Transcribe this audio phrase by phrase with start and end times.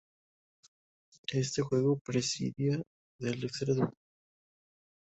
[1.31, 2.81] Éste juego prescindía
[3.19, 3.95] del extra de la mansión de Lara.